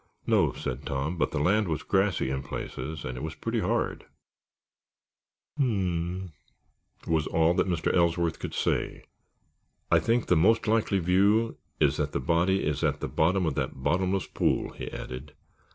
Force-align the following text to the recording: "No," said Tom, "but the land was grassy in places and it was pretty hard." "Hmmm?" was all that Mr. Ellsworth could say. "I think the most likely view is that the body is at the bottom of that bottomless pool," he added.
"No," 0.25 0.51
said 0.53 0.83
Tom, 0.83 1.15
"but 1.15 1.29
the 1.29 1.37
land 1.37 1.67
was 1.67 1.83
grassy 1.83 2.31
in 2.31 2.41
places 2.41 3.05
and 3.05 3.15
it 3.15 3.21
was 3.21 3.35
pretty 3.35 3.59
hard." 3.59 4.07
"Hmmm?" 5.57 6.25
was 7.05 7.27
all 7.27 7.53
that 7.53 7.67
Mr. 7.67 7.95
Ellsworth 7.95 8.39
could 8.39 8.55
say. 8.55 9.03
"I 9.91 9.99
think 9.99 10.25
the 10.25 10.35
most 10.35 10.67
likely 10.67 10.97
view 10.97 11.55
is 11.79 11.97
that 11.97 12.13
the 12.13 12.19
body 12.19 12.63
is 12.65 12.83
at 12.83 12.99
the 12.99 13.07
bottom 13.07 13.45
of 13.45 13.53
that 13.53 13.83
bottomless 13.83 14.25
pool," 14.25 14.71
he 14.71 14.91
added. 14.91 15.35